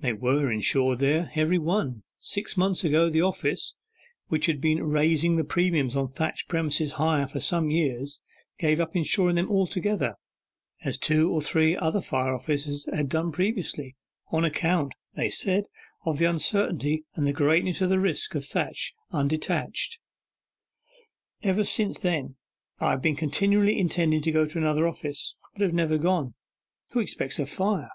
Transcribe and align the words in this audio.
'They 0.00 0.12
were 0.12 0.52
insured 0.52 0.98
there 0.98 1.32
every 1.36 1.56
one. 1.56 2.02
Six 2.18 2.54
months 2.54 2.84
ago 2.84 3.08
the 3.08 3.22
office, 3.22 3.72
which 4.28 4.44
had 4.44 4.60
been 4.60 4.84
raising 4.84 5.36
the 5.36 5.42
premiums 5.42 5.96
on 5.96 6.06
thatched 6.08 6.48
premises 6.48 6.92
higher 7.00 7.26
for 7.26 7.40
some 7.40 7.70
years, 7.70 8.20
gave 8.58 8.78
up 8.78 8.94
insuring 8.94 9.36
them 9.36 9.50
altogether, 9.50 10.16
as 10.84 10.98
two 10.98 11.30
or 11.32 11.40
three 11.40 11.74
other 11.74 12.02
fire 12.02 12.34
offices 12.34 12.86
had 12.94 13.08
done 13.08 13.32
previously, 13.32 13.96
on 14.30 14.44
account, 14.44 14.92
they 15.14 15.30
said, 15.30 15.64
of 16.04 16.18
the 16.18 16.26
uncertainty 16.26 17.06
and 17.14 17.34
greatness 17.34 17.80
of 17.80 17.88
the 17.88 17.98
risk 17.98 18.34
of 18.34 18.44
thatch 18.44 18.92
undetached. 19.14 19.98
Ever 21.42 21.64
since 21.64 21.98
then 22.00 22.36
I 22.80 22.90
have 22.90 23.00
been 23.00 23.16
continually 23.16 23.78
intending 23.78 24.20
to 24.20 24.30
go 24.30 24.46
to 24.46 24.58
another 24.58 24.86
office, 24.86 25.36
but 25.54 25.62
have 25.62 25.72
never 25.72 25.96
gone. 25.96 26.34
Who 26.90 27.00
expects 27.00 27.38
a 27.38 27.46
fire? 27.46 27.88